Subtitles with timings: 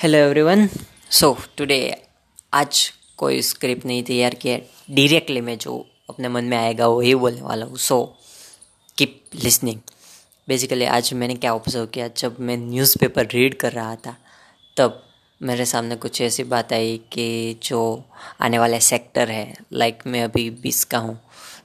[0.00, 0.66] Hello everyone
[1.10, 1.76] so today
[2.52, 2.78] आज
[3.16, 4.56] कोई script नहीं तैयार किया
[4.94, 5.76] डायरेक्टली मैं जो
[6.10, 7.76] अपने मन में आएगा, वो ही बोलने वाला हूँ.
[7.76, 8.16] सो
[8.98, 9.78] कीप लिसनिंग
[10.48, 12.08] बेसिकली आज मैंने क्या ऑब्ज़र्व किया?
[12.08, 14.16] जब मैं न्यूज़पेपर रीड कर रहा था,
[14.76, 15.02] तब
[15.40, 18.04] मेरे सामने कुछ ऐसी बात आई कि जो
[18.40, 21.18] आने वाले सेक्टर है लाइक like मैं अभी बीस का हूँ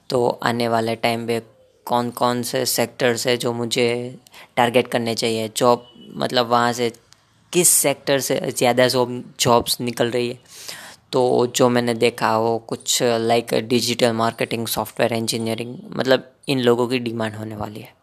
[0.09, 1.41] तो आने वाले टाइम पे
[1.88, 4.18] कौन कौन से सेक्टर्स है जो मुझे
[4.55, 5.52] टारगेट करने चाहिए?
[5.57, 6.91] जॉब मतलब वहाँ से
[7.54, 10.38] किस सेक्टर से ज़्यादा जॉब जॉब्स निकल रही है?
[11.12, 16.99] तो जो मैंने देखा, वो कुछ like digital marketing software engineering मतलब इन लोगों की
[16.99, 17.93] डिमांड होने वाली है।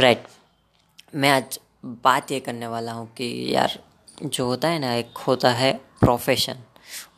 [0.00, 0.26] राइट
[1.14, 1.58] मैं आज
[2.04, 3.78] बात ये करने वाला हूँ कि यार,
[4.22, 6.58] जो होता है ना, एक होता है प्रोफेशन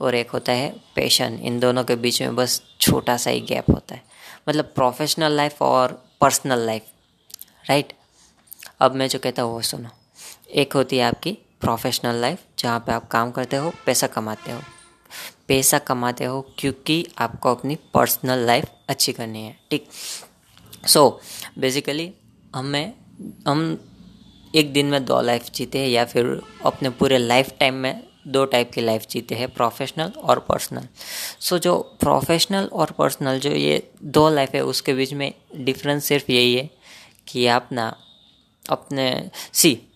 [0.01, 3.71] और एक होता है पैशन इन दोनों के बीच में बस छोटा सा ही गैप
[3.71, 4.03] होता है।
[4.49, 6.83] मतलब प्रोफेशनल लाइफ और पर्सनल लाइफ
[7.69, 7.93] राइट
[8.81, 9.89] अब मैं जो कहता हूँ, वो सुनो।
[10.53, 14.61] एक होती है आपकी प्रोफेशनल लाइफ जहाँ पे आप काम करते हो पैसा कमाते हो।
[15.49, 19.89] पैसा कमाते हो क्योंकि आपको अपनी पर्सनल लाइफ अच्छी करनी है ठीक?
[20.87, 21.21] सो
[21.59, 22.15] बेसिकली
[22.57, 22.95] हमें
[23.49, 23.89] हम
[24.55, 28.45] एक दिन में दो लाइफ जीते हैं या फिर अपने पूरे लाइफ टाइम में दो
[28.45, 30.89] टाइप की लाइफ जीते हैं प्रोफेशनल और पर्सनल
[31.41, 36.05] सो so, जो प्रोफेशनल और पर्सनल जो ये दो लाइफ है उसके बीच में डिफरेंस
[36.05, 36.71] सिर्फ़ यही है
[37.29, 37.97] कि आप ना
[38.71, 39.87] अपने see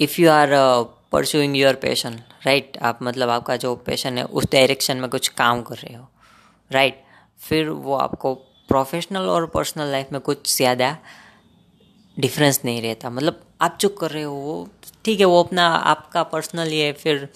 [0.00, 0.50] if you are
[1.12, 5.62] pursuing your passion right आप मतलब आपका जो पैशन है, उस डायरेक्शन में कुछ काम
[5.62, 6.08] कर रहे हो
[6.70, 7.04] राइट right?
[7.40, 8.34] फिर वो आपको
[8.68, 10.96] प्रोफेशनल और पर्सनल लाइफ में कुछ ज़्यादा
[12.16, 14.68] डिफरेंस नहीं रहता। मतलब आप जो कर रहे हो, वो
[15.04, 17.28] ठीक है, वो अपना आपका पर्सनल ही है, फिर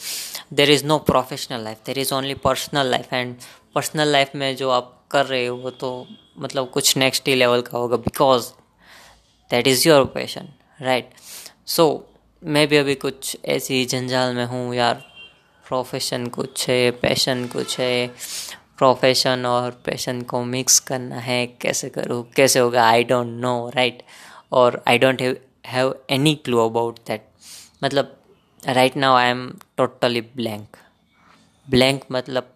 [0.53, 3.34] there is no professional life there is only personal life and
[3.75, 6.06] personal life में जो आप कर रहे हो, वो तो
[6.39, 8.50] मतलब कुछ नेक्स्ट ही लेवल का होगा because
[9.50, 10.48] that is your passion
[10.81, 11.11] right
[11.67, 11.89] so
[12.42, 14.94] मैं भी अभी कुछ ऐसी जंजाल में हूँ यार।
[15.64, 18.06] प्रोफेशन कुछ है पैशन कुछ है।
[18.78, 24.03] प्रोफेशन और पैशन को मिक्स करना है। कैसे करूँ, कैसे होगा आई डोंट नो राइट
[24.53, 25.22] और I don't
[25.66, 27.26] have any clue about that
[27.84, 28.16] मतलब
[28.62, 30.76] right now I am totally blank
[31.69, 32.55] blank मतलब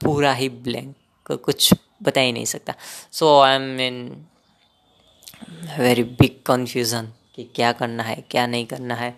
[0.00, 1.72] पूरा ही ब्लैंक कुछ
[2.02, 2.74] बता ही नहीं सकता।
[3.12, 4.26] So I am in
[5.78, 9.14] very big confusion कि क्या करना है, क्या नहीं करना है,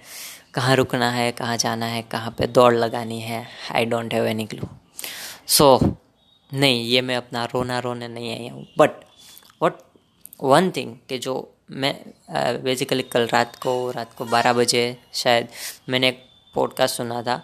[0.54, 4.46] कहाँ रुकना है, कहाँ जाना है, कहाँ पे दौड़ लगानी है I don't have any
[4.46, 4.68] clue
[5.48, 5.78] so
[6.52, 8.66] नहीं, ये मैं अपना रोना रोने नहीं आया हूँ.
[8.78, 8.90] बट
[9.62, 9.78] वट
[10.42, 11.34] वन थिंग कि जो
[11.70, 11.94] मैं
[12.64, 14.84] बेसिकली कल रात को रात को बारह बजे
[15.14, 15.48] शायद
[15.88, 16.22] मैंने एक
[16.54, 17.42] पॉडकास्ट सुना था.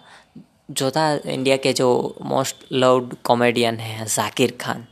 [0.71, 1.87] जो था इंडिया के जो
[2.21, 4.85] मोस्ट लव्ड कॉमेडियन हैं, जाकिर खान,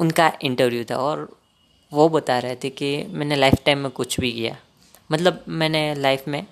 [0.00, 1.28] उनका इंटरव्यू था और
[1.92, 4.56] वो बता रहे थे कि मैंने लाइफ टाइम में कुछ भी किया।
[5.10, 6.46] मतलब मैंने लाइफ में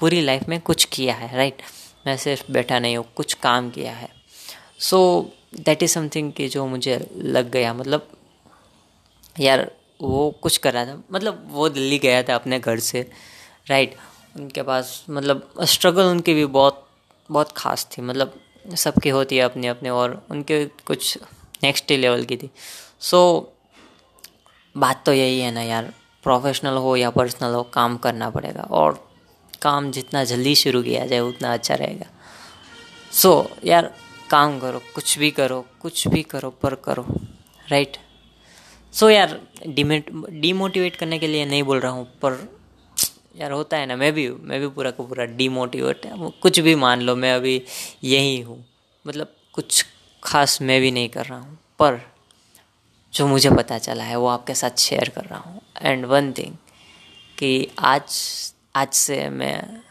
[0.00, 1.62] पूरी लाइफ में कुछ किया है राइट
[2.06, 4.08] मैं सिर्फ़ बैठा नहीं हूँ कुछ काम किया है।
[4.80, 4.98] सो
[5.56, 8.08] दैट इज़ समथिंग कि जो मुझे लग गया। मतलब
[9.40, 9.70] यार
[10.02, 13.08] वो कुछ कर रहा था। मतलब वो दिल्ली गया था अपने घर से
[13.68, 13.96] राइट
[14.36, 16.86] उनके पास मतलब स्ट्रगल उनकी भी बहुत
[17.30, 18.40] बहुत ख़ास थी। मतलब
[18.76, 21.18] सबकी होती है अपने अपने और उनके कुछ
[21.62, 22.50] नेक्स्ट लेवल की थी।
[23.00, 23.53] सो so,
[24.76, 29.10] बात तो यही है ना यार प्रोफेशनल हो या पर्सनल हो काम करना पड़ेगा और
[29.62, 32.06] काम जितना जल्दी शुरू किया जाए उतना अच्छा रहेगा।
[33.12, 33.94] सो so, यार
[34.30, 37.06] काम करो कुछ भी करो कुछ भी करो पर करो
[37.68, 37.96] राइट
[38.92, 42.58] सो so, यार डिमेट डीमोटिवेट करने के लिए नहीं बोल रहा हूँ पर
[43.36, 46.00] यार होता है ना मैं भी मैं भी पूरा का पूरा डीमोटिवेट
[46.42, 47.62] कुछ भी मान लो मैं अभी
[48.04, 48.66] यही हूँ
[49.06, 49.86] मतलब कुछ
[50.22, 52.13] खास मैं भी नहीं कर रहा हूँ पर
[53.14, 56.54] जो मुझे पता चला है वो आपके साथ शेयर कर रहा हूँ। एंड वन थिंग
[57.38, 58.18] कि आज
[58.76, 59.82] आज से मैं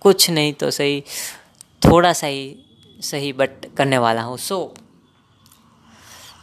[0.00, 1.00] कुछ नहीं तो सही
[1.82, 2.56] थोड़ा सा ही
[3.02, 4.82] सही बट करने वाला हूँ। सो so,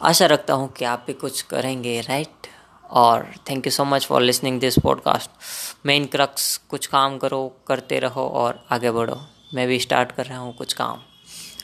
[0.01, 2.47] आशा रखता हूँ कि आप भी कुछ करेंगे राइट
[2.89, 5.29] और thank you so much for listening this podcast
[5.85, 9.21] main crux कुछ काम करो करते रहो और आगे बढ़ो।
[9.53, 11.01] मैं भी स्टार्ट कर रहा हूँ कुछ काम।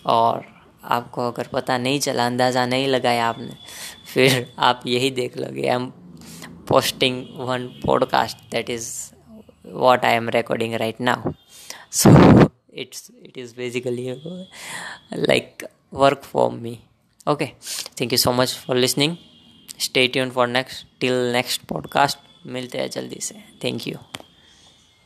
[0.06, 0.46] और
[0.84, 3.58] आपको अगर पता नहीं चला, अंदाज़ा नहीं लगाया आपने,
[4.14, 5.86] फिर आप यही देख लोगे। I am
[6.68, 9.12] posting one podcast that is
[9.66, 11.32] what I am recording right now
[11.92, 12.10] so
[12.74, 14.12] it's it is basically
[15.14, 16.80] like work for me
[17.28, 17.48] okay,
[17.96, 19.18] thank you so much for listening.
[19.78, 22.18] Stay tuned for next, till next podcast.
[22.46, 23.96] मिलते हैं जल्दी से। Thank you